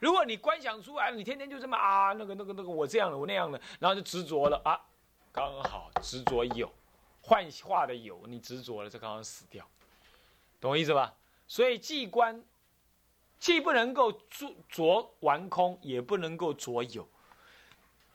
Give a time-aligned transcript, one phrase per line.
[0.00, 4.80] 如果你观想出来，你天天就这么啊，那个那个那个我这样的，我那样的，然后就执着了啊，
[5.30, 6.72] 刚好执着有，
[7.20, 9.64] 幻化的有，你执着了，这刚好死掉，
[10.58, 11.14] 懂我意思吧？
[11.46, 12.42] 所以既观，
[13.38, 17.06] 既不能够着着完空，也不能够着有，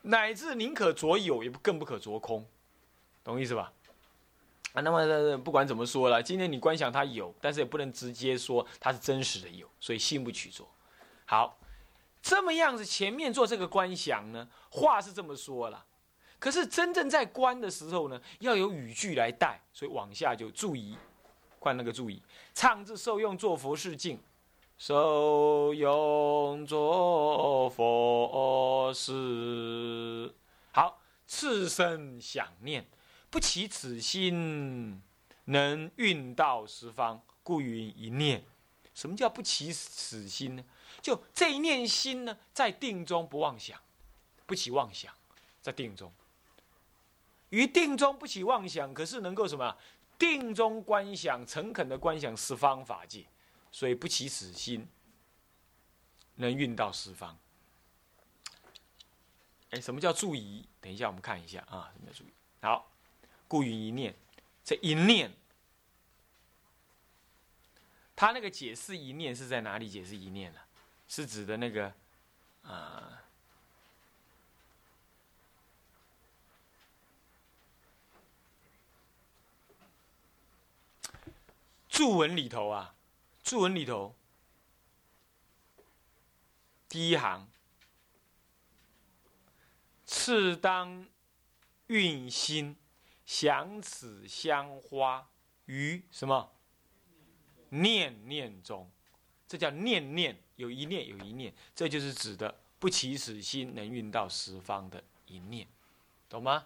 [0.02, 2.44] 乃至宁可着有，也不更不可着空，
[3.24, 3.72] 懂我意思吧？
[4.74, 10.66] 啊，那么不管怎么说了，今天你观想它有，但是也不能直接说它是真实的有，所以信不取着。
[11.26, 11.56] 好。
[12.26, 15.86] 这么样子，前面做这个观想呢，话是这么说了，
[16.40, 20.98] 可是真正在观的时候呢，要有语句来带，所以往下就注意，
[21.62, 22.20] 看那个注意，
[22.56, 24.20] 唱字受用做佛事境，
[24.76, 30.34] 受用作佛事。
[30.72, 32.88] 好，次生想念，
[33.30, 35.00] 不起此心，
[35.44, 38.44] 能运到十方，故云一念。
[38.96, 40.64] 什么叫不起此心呢？
[41.02, 43.80] 就这一念心呢，在定中不妄想，
[44.46, 45.14] 不起妄想，
[45.62, 46.12] 在定中，
[47.50, 49.76] 于定中不起妄想，可是能够什么？
[50.18, 53.26] 定中观想，诚恳的观想十方法界，
[53.72, 54.88] 所以不起此心，
[56.36, 57.38] 能运到十方。
[59.72, 60.66] 哎，什么叫注意？
[60.80, 62.32] 等一下我们看一下啊，什么叫注意？
[62.62, 62.90] 好，
[63.48, 64.16] 故云一念，
[64.64, 65.30] 这一念，
[68.16, 70.60] 他那个解释一念是在哪里解释一念呢？
[71.08, 71.94] 是指的那个，
[72.64, 73.24] 啊，
[81.88, 82.96] 注文里头啊，
[83.44, 84.16] 注文里头，
[86.90, 87.48] 第一行，
[90.06, 91.08] 次当
[91.88, 92.76] 运心
[93.26, 95.30] 想此香花
[95.66, 96.52] 于什么？
[97.70, 98.92] 念念中，
[99.48, 100.38] 这叫念念。
[100.58, 105.68] 有一念，有一念，这就是指的不起此心能运到十方的一念，
[106.30, 106.66] 懂吗？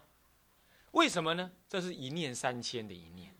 [0.92, 1.50] 为什么呢？
[1.68, 3.34] 这是一念三千的一念，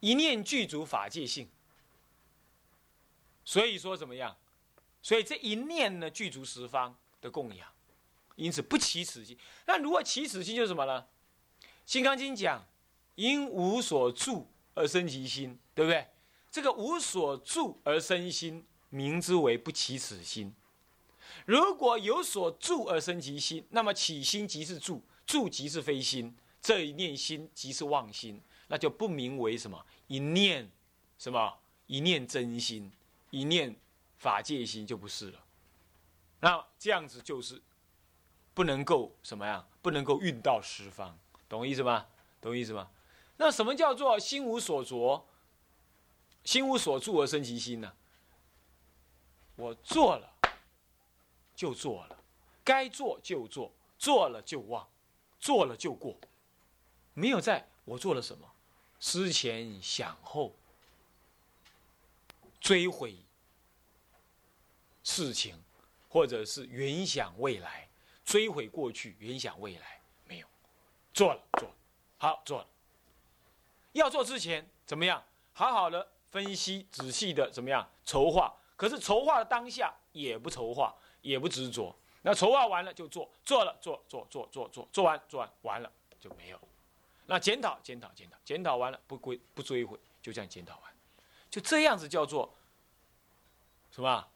[0.00, 1.50] 一念具足法界性。
[3.44, 4.34] 所以说怎么样？
[5.02, 7.70] 所以这一念呢，具足十方的供养，
[8.36, 9.36] 因此不起此心。
[9.66, 11.06] 那如果起此心，就是什么呢？
[11.84, 12.66] 《金刚经》讲，
[13.16, 16.06] 因无所住而生其心，对不对？
[16.50, 18.64] 这个无所住而生心。
[18.90, 20.50] 名之为不起此心。
[21.44, 30.70] 如果有所住而生其心，那么起心即是住，住即是非心，这一念心即是妄心，那就不名为什么一念，
[31.18, 32.90] 什么一念真心，
[33.28, 33.76] 一念
[34.16, 35.44] 法界心就不是了。
[36.40, 37.60] 那这样子就是
[38.54, 42.06] 不能够什么呀，不能够运到十方，懂我意思吗？
[42.40, 42.88] 懂我意思吗？
[43.36, 45.26] 那什么叫做心无所着，
[46.48, 47.92] 心无所住而生其心呢？
[49.54, 50.32] 我做了，
[51.54, 52.18] 就做了，
[52.64, 54.88] 该做就做，做了就忘，
[55.38, 56.16] 做了就过，
[57.12, 58.50] 没有在我做了什么，
[58.98, 60.54] 思前想后，
[62.62, 63.14] 追悔
[65.04, 65.62] 事情，
[66.08, 67.86] 或者是原想未来，
[68.24, 70.46] 追悔过去，原想未来，没有，
[71.12, 71.70] 做了做，
[72.16, 72.68] 好做了，
[73.92, 75.22] 要做之前怎么样？
[75.52, 78.54] 好好的分析，仔细的怎么样筹划。
[78.76, 81.94] 可是筹划的当下也不筹划，也不执着。
[82.22, 85.90] 那筹划完了就做，做了做做做做做，做完做完完了
[86.20, 86.60] 就没有。
[87.26, 90.92] 那检讨检讨检讨检讨完了不归不追悔，就这样检讨完，
[91.50, 92.52] 就这样子叫做
[93.90, 94.26] 什么？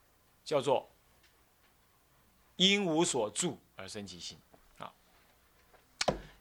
[0.44, 0.88] 叫做
[2.56, 4.36] 因无所住而生其心
[4.78, 4.92] 啊。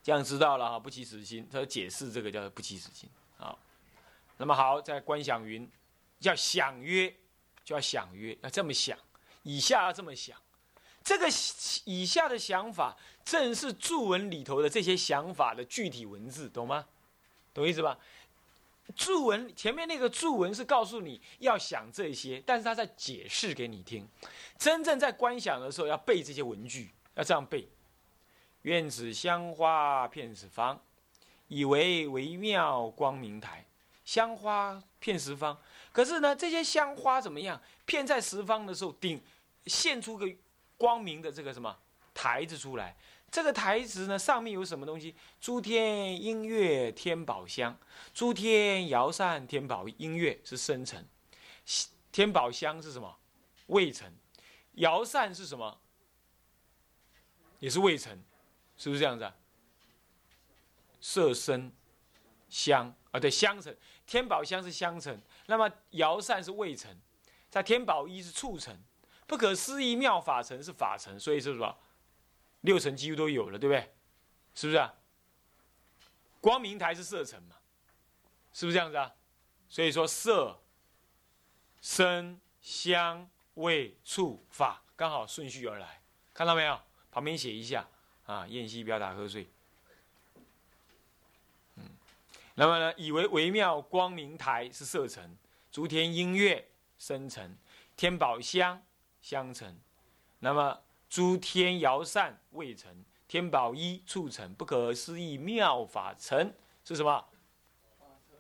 [0.02, 1.48] 这样知道了哈，不起死心。
[1.52, 3.08] 他解释这个叫做不起死心。
[4.42, 5.66] 那么好，在观想云
[6.20, 7.16] 叫想曰。
[7.64, 8.98] 就要想约，要这么想，
[9.44, 10.36] 以下要这么想，
[11.04, 11.28] 这个
[11.86, 16.84] 以下的想法正是注文里头的这些想法的具体文字，懂吗？
[17.54, 18.00] 懂意思吧？
[18.96, 24.10] 注文前面那个注文是告诉你要想这些，但是他在解释给你听。
[24.58, 27.70] 真正在观想的时候，要背这些文句，要这样背：
[28.64, 30.82] 愿此香花遍十方，
[31.48, 33.64] 以为微妙光明台。
[34.04, 35.60] 香花遍十方。
[35.92, 37.62] 可是呢，这些香花怎么样？
[37.86, 39.22] 片在十方的时候，顶
[39.66, 40.28] 现出个
[40.78, 41.78] 光明的这个什么
[42.14, 42.96] 台子出来。
[43.30, 45.16] 这个台子呢，上面有什么东西？
[45.40, 47.78] 诸天音乐天宝香，
[48.14, 51.06] 诸天摇扇天宝音乐是生成，
[52.12, 53.18] 天宝香是什么？
[53.68, 54.14] 未成。
[54.74, 55.80] 摇扇是什么？
[57.60, 58.22] 也是未成，
[58.76, 59.36] 是不是这样子啊？
[61.00, 61.72] 色身
[62.50, 63.76] 香啊，对，香成。
[64.06, 65.22] 天宝香是香成。
[65.46, 66.96] 那么摇扇是未成，
[67.50, 68.78] 在天宝一是促成，
[69.28, 71.78] 不可思议妙法尘是法尘，所以是什么？
[72.62, 73.94] 六尘几乎都有了，对不对？
[74.54, 74.94] 是不是啊？
[76.40, 77.56] 光明台是色尘嘛？
[78.54, 79.14] 是不是这样子啊？
[79.70, 80.62] 所以说色、
[81.82, 86.02] 声、香、味、触、法，刚好顺序而来，
[86.34, 86.80] 看到没有？
[87.12, 87.88] 旁边写一下
[88.26, 89.50] 啊，燕西不要打瞌睡。
[92.56, 95.38] 那么呢，以为微妙光明台是色尘，
[95.72, 96.68] 诸天音乐
[97.00, 97.58] 声尘，
[97.96, 98.82] 天宝香
[99.22, 99.80] 香尘，
[100.40, 106.54] 那么诸天摇扇味尘，天宝衣触尘，不可思议妙法尘
[106.84, 107.26] 是什么？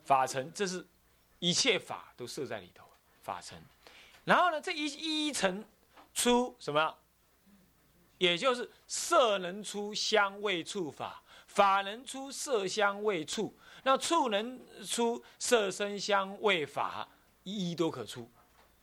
[0.03, 0.85] 法尘，这是
[1.39, 2.85] 一切法都设在里头，
[3.21, 3.57] 法尘。
[4.25, 5.63] 然后呢，这一一层
[6.13, 6.95] 出什么？
[8.17, 13.51] 也就是色能出香味触法，法能出色香味触，
[13.83, 17.07] 那触能出色声香味法，
[17.43, 18.29] 一一都可出，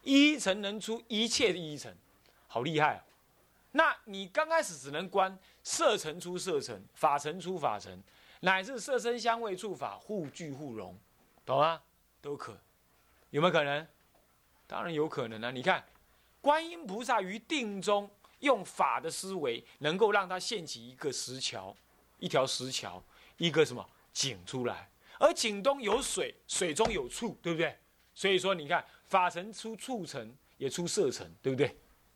[0.02, 1.94] 一层能出一切的一层，
[2.46, 3.04] 好厉害啊！
[3.72, 8.02] 那你刚开始只能观色尘出色尘，法尘出法尘，
[8.40, 10.96] 乃至色声香味触法互聚互融，
[11.44, 11.80] 懂吗？
[12.20, 12.58] 都可，
[13.30, 13.86] 有没有可能？
[14.66, 15.50] 当然有可能啊！
[15.50, 15.84] 你看，
[16.40, 18.10] 观音菩萨于定中。
[18.40, 21.74] 用法的思维，能够让它现起一个石桥，
[22.20, 23.02] 一条石桥，
[23.36, 23.84] 一个什么
[24.18, 27.78] 井出来，而井中有水，水中有醋，对不对？
[28.14, 31.68] 所以说，你看法尘出处尘，也出色尘，对不对？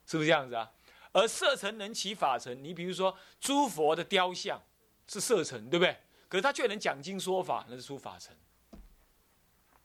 [0.05, 0.69] 是不是这样子啊？
[1.13, 4.61] 而色尘能起法尘，你比如说诸佛的雕像
[5.07, 5.97] 是色尘，对不对？
[6.29, 8.37] 可是他却能讲经说法，那是出法尘，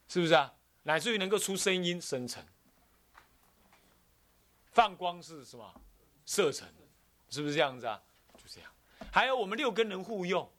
[0.08, 0.52] 是不是啊？
[0.82, 2.44] 乃至于能够出声音生成，
[4.72, 5.80] 放光是什么？
[6.26, 6.66] 色尘，
[7.30, 8.02] 是不是这样子啊？
[8.34, 8.68] 就这样。
[9.12, 10.50] 还有我们六根能互用，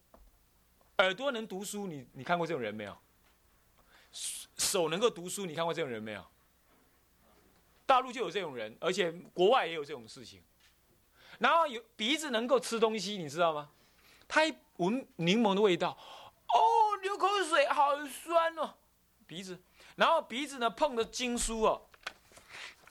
[0.99, 2.97] 耳朵能读书，你你看过这种人没有？
[4.57, 6.25] 手能够读书，你看过这种人没有？
[7.85, 10.43] 大陆就有这种人，而且国外也有这种事情。
[11.39, 13.69] 然后有鼻子能够吃东西，你知道吗？
[14.27, 15.97] 他一闻柠檬的味道，
[16.47, 18.73] 哦，流口水，好酸哦，
[19.25, 19.57] 鼻子。
[19.95, 21.81] 然后鼻子呢碰着经书哦。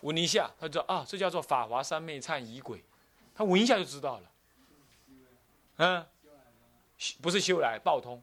[0.00, 2.84] 闻一下，他就啊，这叫做法华三昧忏仪轨，
[3.34, 4.30] 他闻一下就知道了。
[5.76, 6.06] 嗯，
[7.20, 8.22] 不是修来报通，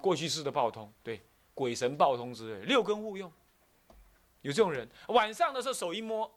[0.00, 1.20] 过去式的报通，对，
[1.54, 3.32] 鬼神报通之类，六根互用，
[4.42, 4.88] 有这种人。
[5.08, 6.30] 晚上的时候手一摸，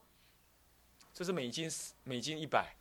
[1.14, 1.70] 这是美金，
[2.04, 2.76] 美金一百，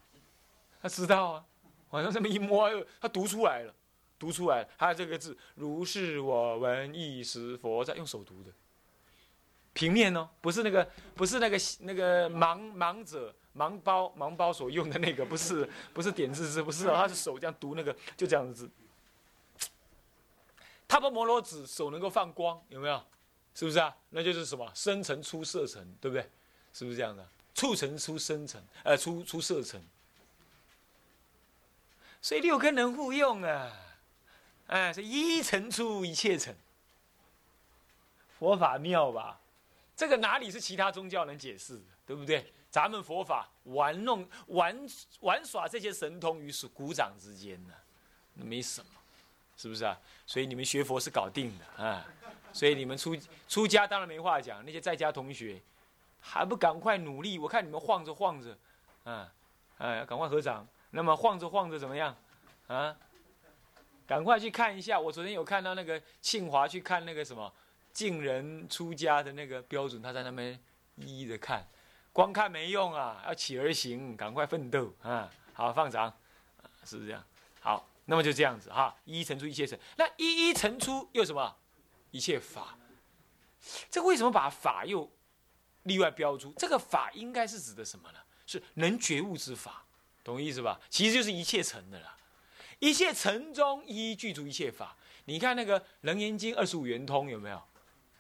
[0.81, 1.45] 他知道啊。
[1.91, 2.71] 晚上这么一摸，
[3.01, 3.75] 他读出来了，
[4.19, 8.51] 读出来，他这个字如是我闻一时佛在，用手读的。
[9.75, 18.71] 平面哦，不是那个，不是那个那个盲盲者盲包盲包所用的那个，不是不是点字字，不是哦，他是手这样读那个，就这样子。
[20.93, 23.03] 他把摩罗子手能够放光，有没有？
[23.55, 23.97] 是不是啊？
[24.11, 26.31] 那就是什么生成出色层，对不对？
[26.75, 27.27] 是不是这样的？
[27.55, 29.83] 促成出生成，呃，出出色层。
[32.21, 33.73] 所以六根能互用啊，
[34.67, 36.55] 哎，是一层出一切层，
[38.39, 39.41] 佛法妙吧？
[39.97, 42.53] 这个哪里是其他宗教能解释的，对不对？
[42.71, 44.87] 咱们佛法玩弄玩
[45.21, 47.73] 玩耍这些神通于是鼓掌之间呢，
[48.35, 48.91] 那没什么，
[49.63, 49.97] 是不是啊？
[50.27, 52.05] 所以你们学佛是搞定的啊，
[52.53, 53.17] 所以你们出
[53.49, 55.63] 出家当然没话讲，那些在家同学
[56.21, 57.39] 还不赶快努力？
[57.39, 58.59] 我看你们晃着晃着，
[59.05, 59.33] 啊，
[59.79, 60.67] 哎，赶快合掌。
[60.91, 62.17] 那么晃着晃着怎么样？
[62.67, 62.97] 啊，
[64.05, 64.99] 赶快去看一下。
[64.99, 67.53] 我昨天有看到那个庆华去看那个什么。
[67.93, 70.59] 敬人出家的那个标准，他在那边
[70.97, 71.63] 一一的看，
[72.11, 75.31] 光看没用啊，要起而行，赶快奋斗啊！
[75.53, 76.11] 好，放掌，
[76.85, 77.23] 是不是这样？
[78.07, 81.57] 那么就这样子哈，一一乘出一切成，那一一乘出又什么？
[82.11, 82.77] 一切法。
[83.89, 85.09] 这为什么把法又
[85.85, 86.53] 例外标出？
[86.57, 88.19] 这个法应该是指的什么呢？
[88.45, 89.85] 是能觉悟之法，
[90.25, 90.81] 懂意思吧？
[90.91, 92.17] 其实就是一切成的啦，
[92.81, 94.97] 一切成中一一具足一切法。
[95.27, 97.63] 你看那个《楞严经》二十五圆通有没有？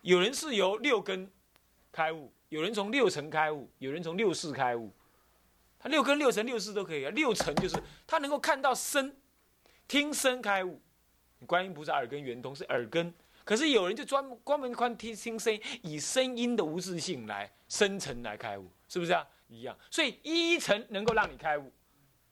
[0.02, 1.30] 有人是由六根
[1.90, 4.92] 开悟，有人从六层开悟，有人从六世开悟。
[5.80, 7.10] 他六根、六层、六世都可以啊。
[7.10, 9.16] 六层就是他能够看到身，
[9.92, 10.80] 听声开悟。
[11.46, 13.12] 观音菩萨耳根圆通是耳根，
[13.44, 19.22] 可是有人就专专门观听听声，以声音的无自性来生成来开悟，是不是啊？
[19.48, 19.78] 一样。
[19.90, 21.70] 所以一层能够让你开悟，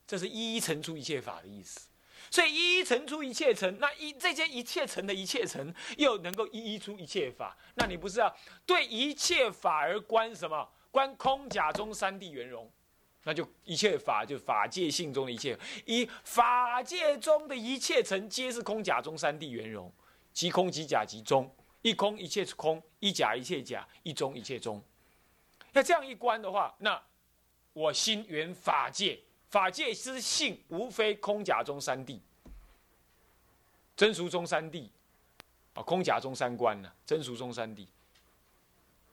[0.07, 1.87] 这是一一层出一切法的意思。
[2.31, 10.67] 所以一一成出一切成，那一这些一切成的一切成，又能够一一出一切法，那你不是要对一切法而观什么？
[10.91, 12.73] 观空假中三谛圆融，
[13.25, 19.93] 那就一切法就法界性中的一切，以法界中的一切成皆是空假中三谛圆融，
[20.33, 24.83] 即空即假即中，一空一切是空，一假一切假，一中一切中。
[25.73, 27.01] 那这样一观的话，那
[27.73, 32.19] 我心缘法界，法界之性无非空假中三谛，
[33.95, 34.89] 真俗中三谛，
[35.75, 37.87] 啊，空假中三观呢，真俗中三谛，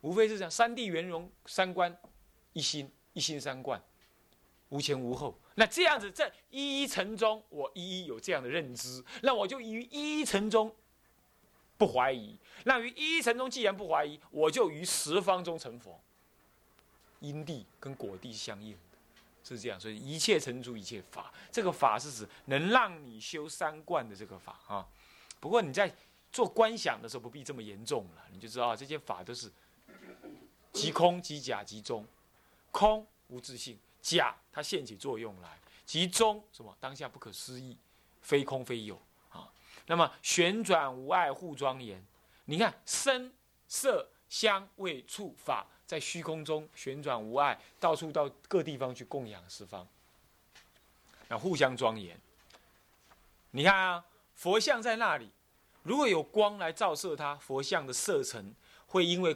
[0.01, 1.95] 无非是这样，三谛圆融，三观
[2.53, 3.79] 一心，一心三观，
[4.69, 5.37] 无前无后。
[5.55, 10.73] 那这样子在一一层中，我一一有这样的认知，那我就于一一层中
[11.77, 12.37] 不怀疑。
[12.65, 15.99] 那于一一层中既然不怀疑，我就于十方中成佛。
[17.19, 18.77] 因地跟果地相应，
[19.43, 19.79] 是这样。
[19.79, 24.87] 所以一切成住一切法，这个法是指能让你修三观的这个法啊。
[25.39, 25.91] 不过你在
[26.31, 29.51] 做观想的时候，不必这么严重了，你就知道这些法都是
[30.71, 32.05] 即空即假即中，
[32.69, 33.79] 空无自性。
[34.07, 35.49] 假，它现起作用来；
[35.85, 36.73] 其中什么？
[36.79, 37.75] 当下不可思议，
[38.21, 38.97] 非空非有
[39.29, 39.51] 啊。
[39.85, 42.01] 那么旋转无碍互庄严，
[42.45, 43.29] 你看声
[43.67, 49.85] 色香味触法在虚空中旋转无碍，到处到各地方去供养十方，
[51.27, 52.17] 那互相庄严。
[53.51, 55.29] 你看啊，佛像在那里，
[55.83, 59.35] 如果有光来照射它，佛像的色层会因为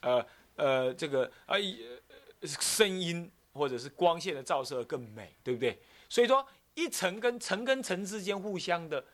[0.00, 2.02] 呃呃这个啊呃。
[2.42, 5.78] 声音或者是光线的照射更美，对不对？
[6.08, 9.04] 所以说，一层跟层跟层之间互相的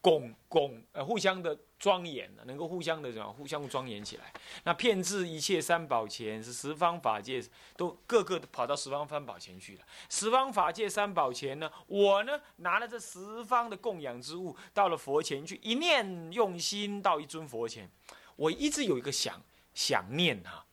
[0.00, 3.32] 拱拱呃，互相的庄严能够互相的什么？
[3.32, 4.32] 互相庄严起来。
[4.64, 7.44] 那遍至一切三宝前，是十方法界
[7.76, 9.82] 都个个跑到十方三宝前去了。
[10.08, 17.88] 十方法界三宝前呢，我呢拿了这十方的供养之物，到了佛前去，一念用心到一尊佛前，
[18.34, 19.40] 我一直有一个想
[19.74, 20.64] 想念哈。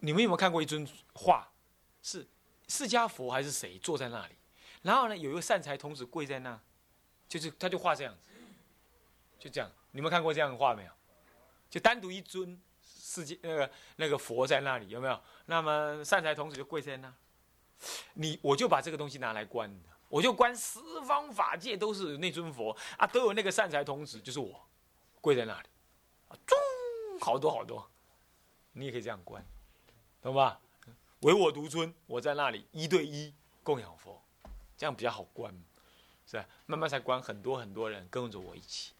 [0.00, 1.48] 你们有没有看过一尊画？
[2.02, 2.26] 是
[2.68, 4.34] 释迦佛还是谁坐在那里？
[4.82, 6.58] 然后呢，有一个善财童子跪在那，
[7.28, 8.30] 就是他就画这样子，
[9.38, 9.70] 就这样。
[9.90, 10.92] 你们看过这样的画没有？
[11.68, 15.20] 就单独一尊世界那个那个佛在那里，有没有？
[15.46, 17.12] 那么善财童子就跪在那。
[18.14, 19.70] 你我就把这个东西拿来观，
[20.08, 24.64] 我就观十方法界都是那尊佛啊，都有那个善财童子，就是我
[25.20, 25.68] 跪在那里，
[26.28, 26.58] 啊，中
[27.20, 27.90] 好多好多，
[28.72, 29.44] 你也可以这样观。
[30.22, 30.60] 懂吧？
[31.20, 33.32] 唯我独尊，我在那里一对一
[33.62, 34.22] 供养佛，
[34.76, 35.52] 这样比较好观，
[36.26, 36.46] 是吧？
[36.66, 38.92] 慢慢才观很多很多人跟着我一起。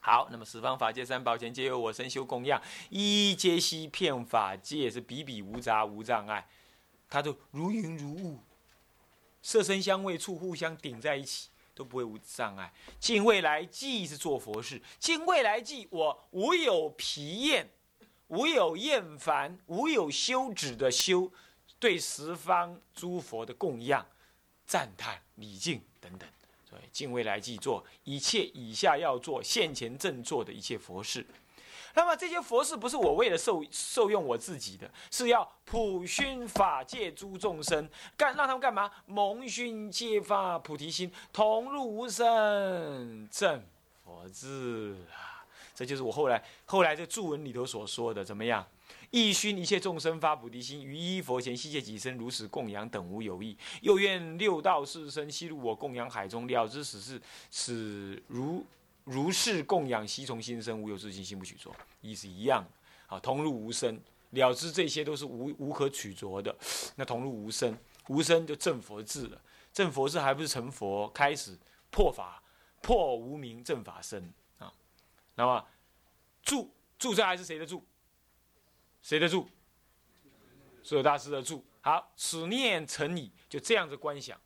[0.00, 6.48] 好，那么十方法界三宝前皆有我身修供养，一一皆悉遍法界是比比无杂无障碍，
[7.08, 8.40] 它都如云如雾，
[9.42, 12.72] 色身香味触互相顶在一起，都不会无障碍。
[12.98, 17.70] 尽未来即是做佛事，尽未来即我无有疲厌。
[18.32, 21.30] 无有厌烦，无有休止的修，
[21.78, 24.06] 对十方诸佛的供养、
[24.66, 26.26] 赞叹、礼敬等等，
[26.64, 31.26] 所以敬未来即做一切以下要做现前正做的一切佛事。
[31.94, 37.86] 那么这些佛事不是我为了受受用我自己的，是要普熏法界诸众生，
[38.16, 38.90] 干让他们干嘛？
[39.04, 43.62] 蒙熏揭发菩提心，同入无生正
[44.02, 45.31] 佛智啊！
[45.84, 48.66] 这就是我后来后来在注文里头所说的，怎么样？
[49.10, 53.56] 一熏一切众生发菩提心，于一佛前悉皆己身，如此供养等无有异。
[53.80, 57.20] 又愿六道四生悉入我供养海中，了知此是
[57.50, 58.64] 此如
[59.04, 61.70] 如是供养悉从心生，无有自心，心不取着，
[62.00, 62.64] 意思一样。
[63.06, 66.54] 啊，同入无生，了知这些都是无无可取着的。
[66.96, 67.76] 那同入无生，
[68.08, 69.38] 无生就正佛智了。
[69.72, 71.58] 正佛智还不是成佛，开始
[71.90, 72.42] 破法
[72.80, 74.72] 破无明正法身啊。
[75.34, 75.64] 那么，
[76.42, 77.84] 住住这还是谁的住？
[79.02, 79.48] 谁的住？
[80.82, 81.64] 所有大师的住。
[81.80, 84.40] 好，此念成矣，就这样子观想。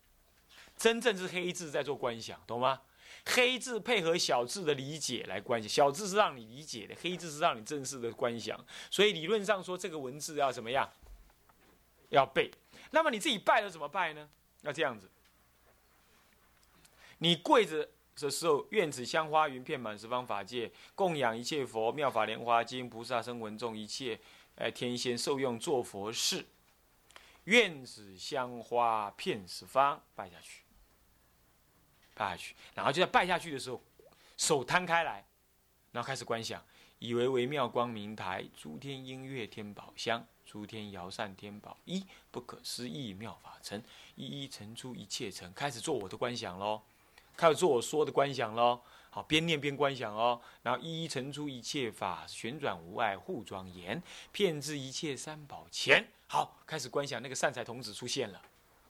[0.75, 2.81] 真正是黑字在做观想，懂吗？
[3.25, 8.63] 黑字配合小字的理解来观想，小字是让你理解的，黑字是让你正式的观想。
[8.89, 10.89] 所以理论上说，这个文字要怎么样？
[12.09, 12.51] 要背。
[12.91, 14.29] 那么你自己拜了怎么拜呢？
[14.61, 15.09] 要这样子，
[17.17, 17.89] 你跪着。
[18.17, 24.19] 这时候，愿此香花云遍满十方法界，供养一切佛妙法莲华经，菩萨声闻众一切，
[24.55, 26.43] 哎，天仙受用做佛事。
[27.43, 30.63] 愿此香花遍十方，拜下去，
[32.15, 33.79] 拜下去，然后就在拜下去的时候，
[34.35, 35.23] 手摊开来，
[35.91, 36.59] 然后开始观想，
[36.97, 43.83] 以为为妙光明台，诸天音乐天宝香，诸天摇扇天宝一，不可思议妙法尘，
[44.15, 46.81] 一一成出一切尘，开始做我的观想喽。
[47.37, 54.01] 开始做我说的观想喽，好，边念边观想哦，然后一一成出一切法，旋转无碍护庄严，
[54.31, 56.07] 骗至一切三宝前。
[56.25, 58.41] 好，开始观想那个善财童子出现了，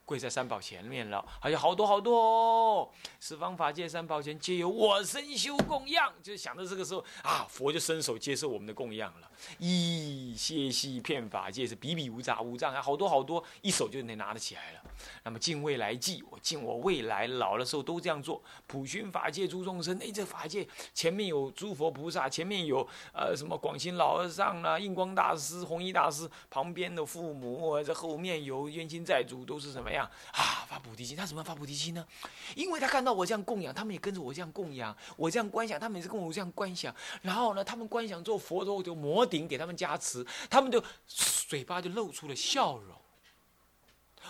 [0.08, 2.88] 跪在三宝前面了，还有好多好多哦！
[3.20, 9.30] 十方法界三宝前皆由我身修供养，就想到这个时候啊，佛就伸手接受我们的供养了。
[9.58, 14.80] 一歇息片法界是比比无杂无障碍，好多好多，一手就能拿得起来了。
[15.24, 18.42] 那么敬未来际，我敬我未来老的时候都这样做。
[18.66, 22.80] 普熏法界诸众生，哎，这法界前面有诸佛菩萨，前面有
[23.12, 30.64] 呃什么广行老和尚啊、印光大师、弘一大师，旁边的父母，这后面有冤亲债主，都是什么样啊？
[30.68, 32.06] 发菩提心，他怎么发菩提心呢？
[32.54, 36.94] 因为他看到我这样供养，他们也跟着我这样供养，我这样观想，他们也是跟我这样观想。
[37.22, 42.96] 然后呢，他们观想做佛陀我就摩顶给他们加持，他们就嘴巴就露出了笑容。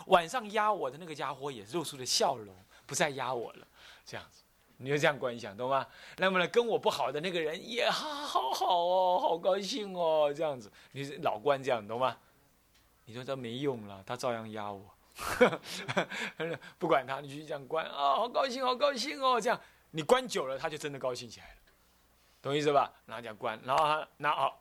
[0.07, 2.55] 晚上压我的那个家伙也露出了笑容，
[2.87, 3.67] 不再压我了，
[4.07, 4.43] 这样子，
[4.77, 5.85] 你就这样观想，懂吗？
[6.19, 12.17] 那么呢，跟我不好的那个人也好好好哦，好高兴哦，这样子，你是老关这样，懂吗？
[13.07, 14.85] 你说这没用了，他照样压我，
[16.79, 19.61] 不管他，你去这样关啊，好高兴，好高兴哦，这样
[19.91, 21.55] 你关久了，他就真的高兴起来了，
[22.41, 22.93] 懂意思吧？
[23.07, 24.53] 然后这样关，然后他，然后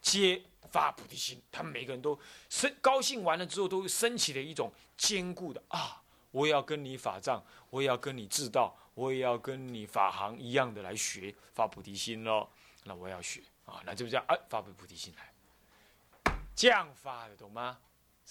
[0.00, 0.42] 接。
[0.70, 2.16] 发菩提心，他们每个人都
[2.48, 6.00] 升高兴完了之后，都升起了一种坚固的啊！
[6.30, 12.48] 我也要跟你法藏，我也要跟你智道，我也要跟你法行一样的来学发菩提心喽。
[12.84, 17.76] 那我要学啊，那就这样啊，发菩提心来，这样发的，懂吗？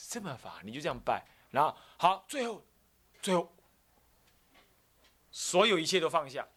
[0.07, 2.63] 这么法，你就这样拜，然后好，最后，
[3.21, 3.51] 最后，
[5.31, 6.47] 所有一切都放下，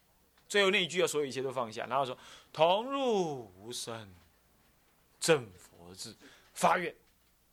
[0.48, 2.16] 最后那一句要所有一切都放下，然后说
[2.52, 4.14] 同入无生
[5.18, 5.70] 正佛。
[5.94, 6.16] 字
[6.54, 6.94] 发愿，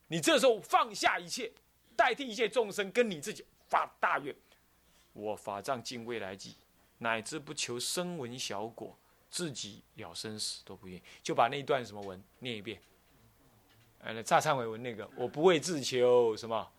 [0.08, 1.52] 你这时候放下一切，
[1.94, 4.34] 代替一切众生，跟你自己发大愿。
[5.12, 6.56] 我法藏尽未来际，
[7.00, 8.98] 乃至不求声闻小果，
[9.30, 11.02] 自己了生死都不愿。
[11.22, 12.82] 就把那一段什么文念一遍。
[14.02, 16.72] 呃，那乍忏悔文那个，我不为自求什么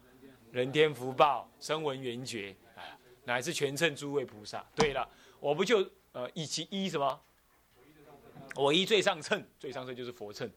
[0.53, 4.65] 人天福报、声闻缘觉，哎，乃至全称诸位菩萨。
[4.75, 5.09] 对了，
[5.39, 7.21] 我不就呃以其一什么？
[8.57, 10.51] 我一最上乘，最上乘就是佛乘。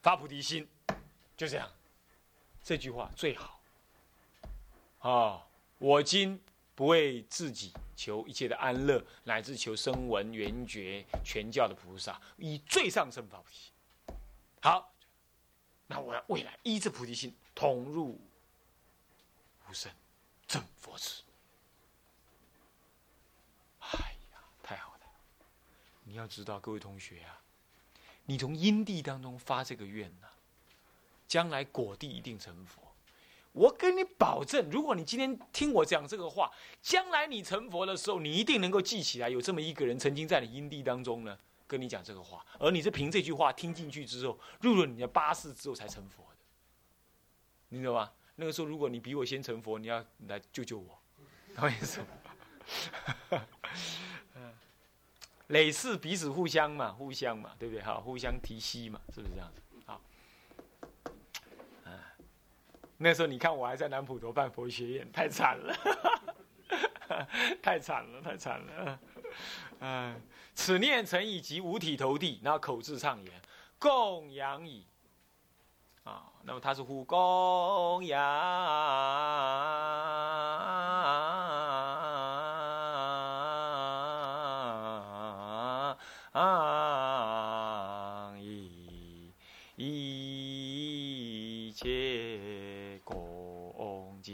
[0.00, 0.66] 发菩提心，
[1.36, 1.68] 就这样。
[2.62, 3.60] 这句话最好。
[5.00, 5.46] 啊，
[5.78, 6.40] 我今
[6.74, 13.72] 不为自己求一切的安乐，乃至求声闻缘觉全教的菩萨，以最上乘发菩提。
[14.62, 14.93] 好，
[15.86, 18.20] 那我要未来依这菩提心，同入
[19.68, 19.92] 无生
[20.46, 21.22] 正佛智。
[23.80, 25.00] 哎呀，太好了！
[26.04, 27.40] 你要知道，各位同学啊。
[28.26, 30.26] 你从因地当中发这个愿呐，
[31.28, 32.80] 将来果地一定成佛。
[33.52, 46.38] 我跟你保证，如果你今天听我讲这个话，将来你成佛的时候，你一定能够记起来，有这么一个人曾经在你因地当中呢，跟你讲这个话，而你是凭这句话听进去之后，入了你的八世之后才成佛的。
[47.68, 48.12] 你懂吗？
[48.36, 50.98] 那个时候，如果你比我先成佛，你要来救救我，
[51.54, 52.06] 懂意思吗？
[55.48, 57.82] 累世彼此互相嘛，互相嘛，对不对？
[57.82, 59.60] 好，互相提携嘛，是不是这样子？
[59.86, 60.00] 好，
[62.96, 65.74] 那时候你看我还在南普陀办佛学院，太惨了，
[67.62, 68.98] 太惨了，太惨了。
[69.80, 70.20] 嗯，
[70.54, 73.32] 此念成以及五体投地，然后口字唱言，
[73.78, 74.86] 供养矣。
[76.04, 78.20] 啊，那么他是呼供养。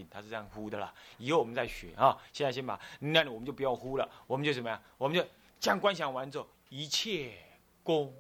[0.08, 0.89] 他是这样呼的啦，
[1.20, 2.18] 以后我们再学啊。
[2.32, 4.82] 现在先把，那我们就不要呼了，我们就怎么样？
[4.98, 5.24] 我们就
[5.60, 7.38] 将观想完之后，一切
[7.84, 8.12] 供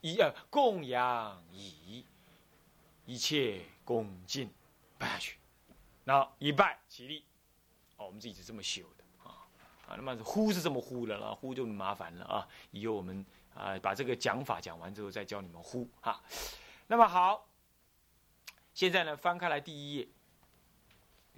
[0.00, 2.06] 一呃供养以
[3.04, 4.50] 一切恭敬
[4.96, 5.38] 拜下去，
[6.04, 7.24] 然后一拜起立。
[7.96, 9.44] 哦，我们自己是这么修的啊
[9.88, 9.96] 啊。
[9.96, 12.48] 那么呼是这么呼的了，呼就麻烦了啊。
[12.70, 16.22] 以后我们啊把这个讲法讲完之后，再教你们呼哈。
[16.86, 17.48] 那么好，
[18.72, 20.08] 现在呢翻开来第一页。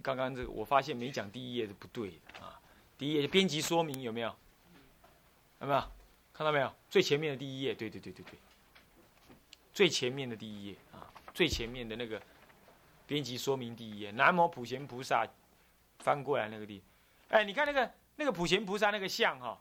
[0.01, 2.61] 刚刚这个我发现没讲第一页是不对的啊，
[2.99, 4.35] 第一页编辑说明有没有？
[5.61, 5.81] 有没有
[6.33, 6.75] 看到没有？
[6.89, 8.39] 最前面的第一页，对对对对对，
[9.75, 12.21] 最前面的第一页啊，最前面的那个
[13.07, 15.27] 编辑说明第一页，南无普贤菩萨，
[15.99, 16.83] 翻过来那个地，
[17.29, 19.61] 哎，你看那个那个普贤菩萨那个像哈，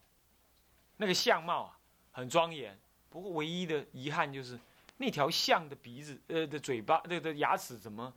[0.98, 1.78] 那个相貌啊
[2.14, 4.58] 很庄严，不过唯一的遗憾就是
[4.98, 8.14] 那条象的鼻子呃的嘴巴那的牙齿怎么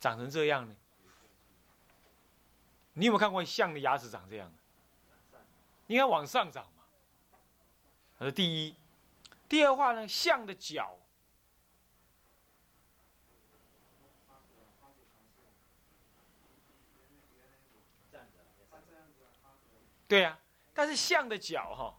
[0.00, 0.74] 长成这样呢？
[2.98, 4.52] 你有没有看过象的牙齿长这样？
[5.86, 6.82] 应该往上长嘛。
[8.18, 8.74] 呃，第一，
[9.48, 10.98] 第二话呢，象的脚。
[20.08, 20.40] 对呀、啊，
[20.74, 21.94] 但是象的脚哈，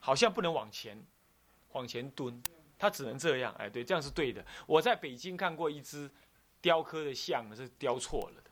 [0.00, 1.00] 好像不能往前，
[1.72, 2.42] 往前蹲，
[2.76, 3.54] 它只能这样。
[3.58, 4.44] 哎，对，这样是对的。
[4.66, 6.10] 我在北京看过一只
[6.60, 8.42] 雕刻的象，是雕错了。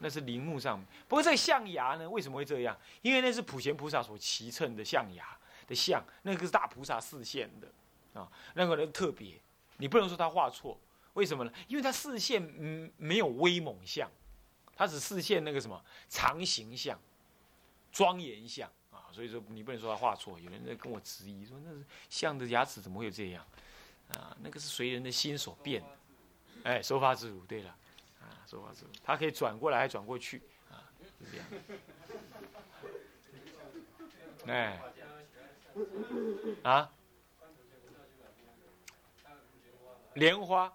[0.00, 0.84] 那是陵墓上。
[1.08, 2.76] 不过这个象牙呢，为什么会这样？
[3.02, 5.24] 因为那是普贤菩萨所骑乘的象牙
[5.66, 9.40] 的象，那个是大菩萨视线的，啊，那个人特别，
[9.78, 10.78] 你不能说他画错，
[11.14, 11.52] 为什么呢？
[11.68, 14.10] 因为他视线嗯没有威猛相。
[14.76, 16.98] 他只视线那个什么长形象、
[17.92, 20.40] 庄严相啊，所以说你不能说他画错。
[20.40, 23.44] 有人在跟我质疑说，那是象的牙齿怎么会有这样
[24.14, 24.34] 啊？
[24.40, 25.88] 那个是随人的心所变的。
[26.62, 27.44] 哎，手法自如。
[27.44, 27.76] 对了，
[28.50, 31.46] 啊，手法自如，它可以转过来，还转过去啊，是这样。
[34.46, 34.80] 哎，
[36.64, 36.92] 啊，
[40.14, 40.72] 莲花。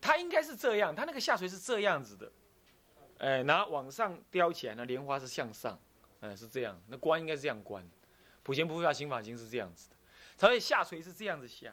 [0.00, 2.32] 它应该是这样，它那个下垂是这样子的，
[3.18, 5.78] 哎，然后往上雕起来呢，莲花是向上，
[6.20, 7.88] 哎，是这样，那观应该是这样观，
[8.42, 9.96] 普贤菩萨行法经是这样子的，
[10.36, 11.72] 所以下垂是这样子下，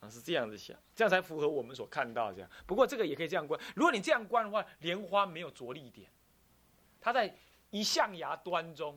[0.00, 2.48] 啊，是这样子想，这样才符合我们所看到这样。
[2.66, 6.08] 不过这个也可以这样观，如果你这样观的话，莲花没有着力点，
[7.00, 7.34] 它在
[7.70, 8.96] 一象牙端中，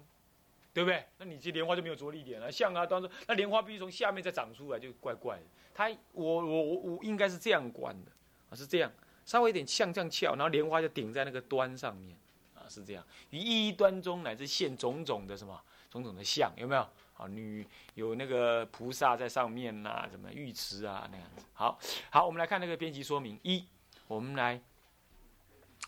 [0.73, 1.03] 对不对？
[1.17, 5.43] 那你这莲花就没有着力点了，象牙端中，那莲花必须从下面再长出来，就怪怪的。
[5.73, 8.11] 它我我我我应该是这样关的
[8.49, 8.91] 啊，是这样，
[9.25, 12.15] 稍微有点像这样翘，然后莲花就顶在那个端上面
[12.53, 13.03] 啊，是这样。
[13.31, 15.59] 于一端中乃至现种种的什么
[15.89, 16.87] 种种的像，有没有？
[17.21, 21.45] 啊，女有那个菩萨在上面呐，什么浴池啊那样子。
[21.53, 21.79] 好，
[22.09, 23.65] 好，我们来看那个编辑说明一，
[24.07, 24.59] 我们来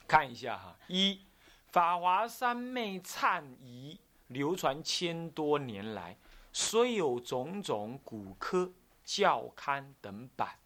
[0.08, 0.76] 看一下哈。
[0.88, 1.22] 一
[1.72, 6.18] 法华三昧忏仪流传千多年来，
[6.52, 8.72] 虽有种种古科。
[9.06, 10.58] 教刊等版，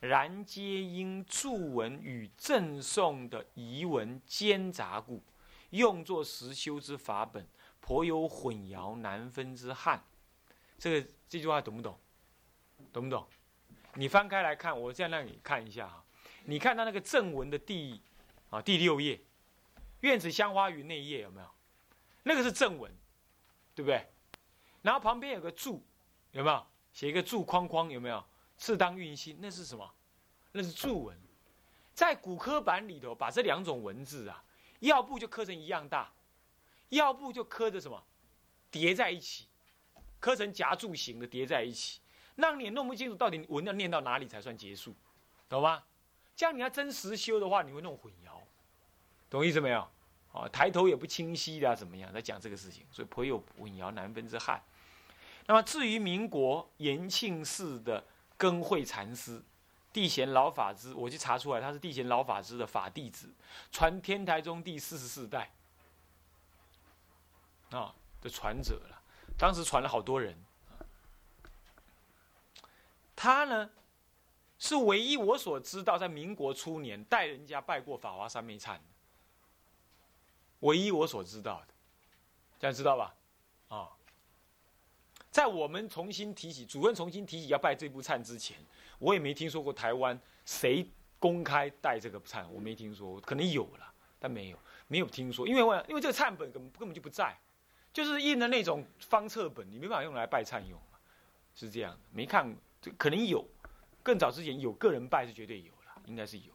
[0.00, 5.22] 然皆因注文与赠送的遗文兼杂故，
[5.70, 7.48] 用作实修之法本，
[7.80, 10.02] 颇有混淆难分之憾。
[10.78, 11.98] 这个这句话懂不懂？
[12.92, 13.26] 懂不懂？
[13.94, 16.04] 你翻开来看，我再让你看一下哈。
[16.44, 18.00] 你看到那个正文的第
[18.50, 19.20] 啊第六页，
[20.00, 21.50] 院子香花云那一页有没有？
[22.22, 22.90] 那个是正文，
[23.74, 24.06] 对不对？
[24.82, 25.84] 然后旁边有个注，
[26.32, 26.66] 有没有？
[26.92, 28.24] 写一个注框框有没有？
[28.58, 29.90] 适当运心，那是什么？
[30.52, 31.16] 那是注文。
[31.92, 34.42] 在骨科版里头，把这两种文字啊，
[34.80, 36.10] 要不就刻成一样大，
[36.90, 38.00] 要不就磕着什么
[38.70, 39.46] 叠在一起，
[40.20, 42.00] 磕成夹注型的叠在一起，
[42.36, 44.94] 让你弄不清楚到底文要念到哪里才算结束，
[45.48, 45.82] 懂吗？
[46.36, 48.40] 这样你要真实修的话，你会弄混淆，
[49.28, 49.88] 懂意思没有？
[50.32, 52.12] 啊，抬头也不清晰的怎么样？
[52.12, 54.62] 在讲这个事情，所以颇有混淆难分之憾。
[55.46, 58.04] 那么至于民国延庆寺的
[58.36, 59.42] 根慧禅师，
[59.92, 63.28] 地贤老法师，我去查出来他是地贤老法师的法弟子，
[63.72, 65.50] 传天台宗第四十四代
[67.70, 69.02] 啊的传者了。
[69.38, 70.36] 当时传了好多人，
[73.16, 73.70] 他呢
[74.58, 78.78] 是唯一我所知道在民国初年带人家拜过法华三昧忏，
[80.60, 81.74] 唯一我所知道的，
[82.58, 83.14] 这样知道吧？
[83.68, 83.88] 啊。
[85.30, 88.58] 在我们重新提起主任重新提起要拜这部忏之前，
[88.98, 90.84] 我也没听说过台湾谁
[91.20, 97.38] 公开带这个忏，我没听说，可能有了，但没有，没有听说，因为因为这个忏本根本根本就不在，
[97.92, 100.80] 就是印的那种方册本，你没办法用来拜忏用，
[101.54, 102.56] 是这样，没看，
[102.96, 103.44] 可能有，
[104.02, 106.52] 更早之前有个人拜是绝对有了，应该是有。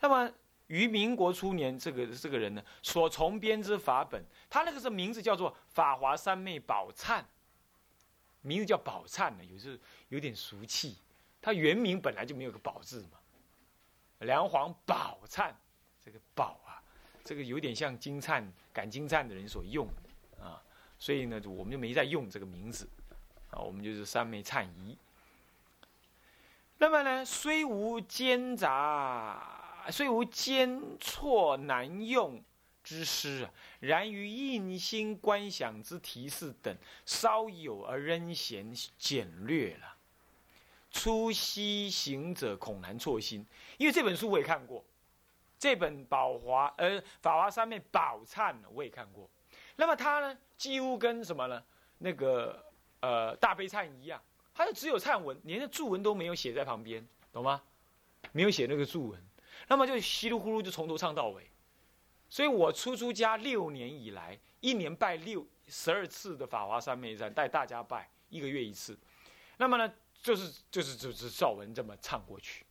[0.00, 0.30] 那么
[0.68, 7.20] 于民国初年，这个这个人呢所重编之法本，他那个是名字叫做《法华三昧宝忏》。
[8.40, 10.96] 名字叫宝忏呢，有时有点俗气。
[11.42, 13.18] 他原名本来就没有个宝字嘛。
[14.20, 15.52] 梁皇宝忏，
[16.04, 16.82] 这个宝啊，
[17.24, 19.86] 这个有点像金灿赶金灿的人所用
[20.40, 20.62] 啊，
[20.98, 22.88] 所以呢，我们就没再用这个名字
[23.50, 24.96] 啊，我们就是三昧忏仪。
[26.78, 32.42] 那么呢，虽无奸杂，虽无奸错难用。
[32.84, 33.46] 之师，
[33.80, 36.74] 然于印心观想之提示等，
[37.04, 39.94] 稍有而仍嫌简略了。
[40.90, 43.44] 初西行者恐难错心，
[43.76, 44.82] 因为这本书我也看过，
[45.58, 49.28] 这本宝华呃法华三昧宝忏我也看过。
[49.80, 51.62] 那么他呢，几乎跟什么呢？
[51.98, 52.64] 那个
[52.98, 54.20] 呃大悲忏一样，
[54.52, 57.62] 他就只有忏文，连个注文都没有写在旁边，懂吗？
[58.32, 59.24] 没有写那个注文，
[59.68, 61.48] 那么就稀里糊涂就从头唱到尾。
[62.28, 68.98] 所以我出出家六年以来，一年拜六十二次的法华三昧赞，带大家拜一个月一次。
[69.58, 72.66] 那么呢，就是就是就是照文这么唱过去。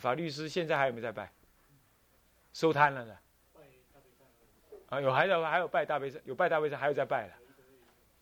[0.00, 1.32] 法律师现在还有没有在拜？
[2.52, 3.16] 收摊了的。
[4.92, 7.34] 啊，有还有还有拜大悲山，有拜大悲山，还有在拜了，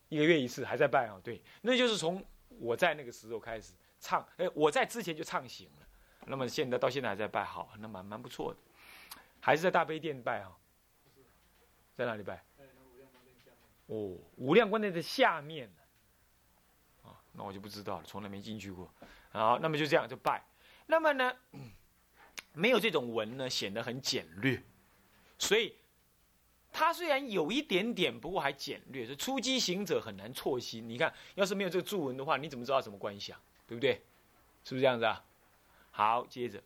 [0.07, 1.19] 一个月一次，还在拜啊。
[1.21, 5.87] 对，那就是从我在那个时候开始唱，哎，我在之前就唱行了，
[6.27, 8.59] 那么现在到现在还在拜，好，那蛮蛮不错的，
[9.41, 10.55] 还是在大悲殿拜啊？
[11.97, 12.41] 在哪里拜？
[13.87, 15.69] 哦，无量观殿的下面
[17.03, 18.89] 啊，那我就不知道了，从来没进去过。
[19.33, 20.41] 好，那么就这样就拜。
[20.85, 21.35] 那么呢，
[22.55, 24.63] 没有这种文呢，显得很简略。
[25.37, 25.75] 所以，
[26.71, 29.05] 它虽然有一点点，不过还简略。
[29.05, 30.87] 所以初机行者很难错心。
[30.87, 33.37] 你看，要是没有这个注文的话，你怎么知道什么观想？
[33.67, 34.01] 对不对？
[34.63, 35.23] 是不是这样子啊？
[35.91, 36.63] 好，接着，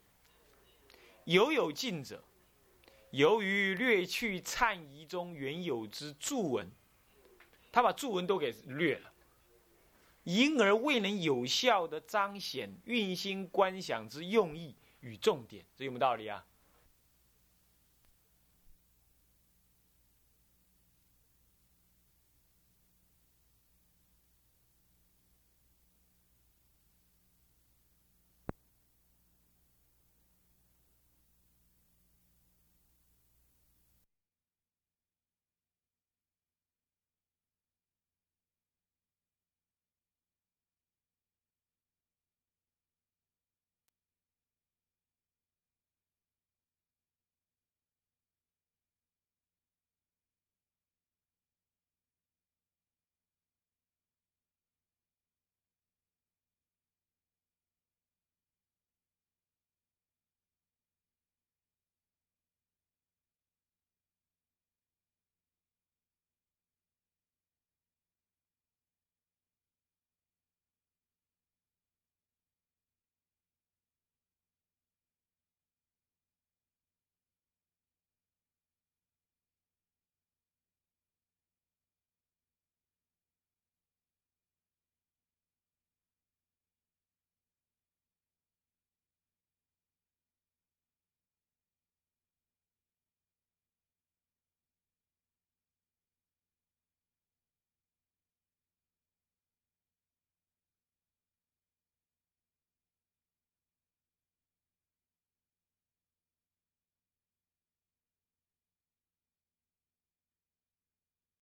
[1.24, 2.24] 有有尽者，
[3.10, 6.70] 由于略去忏仪中原有之注文。
[7.72, 9.12] 他把注文都给略了，
[10.24, 16.46] 因而未能有效的彰显运心观想之用意与重点，这有没有道理啊？